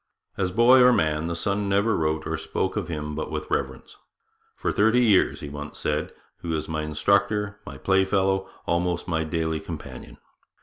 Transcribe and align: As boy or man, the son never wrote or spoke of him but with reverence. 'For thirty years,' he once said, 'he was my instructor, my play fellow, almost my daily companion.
As 0.35 0.51
boy 0.51 0.79
or 0.81 0.91
man, 0.91 1.27
the 1.27 1.35
son 1.35 1.69
never 1.69 1.95
wrote 1.95 2.25
or 2.25 2.35
spoke 2.35 2.75
of 2.75 2.87
him 2.87 3.13
but 3.13 3.29
with 3.29 3.51
reverence. 3.51 3.97
'For 4.55 4.71
thirty 4.71 5.05
years,' 5.05 5.41
he 5.41 5.49
once 5.49 5.77
said, 5.77 6.11
'he 6.41 6.47
was 6.47 6.67
my 6.67 6.81
instructor, 6.81 7.59
my 7.67 7.77
play 7.77 8.03
fellow, 8.03 8.49
almost 8.65 9.07
my 9.07 9.23
daily 9.23 9.59
companion. 9.59 10.17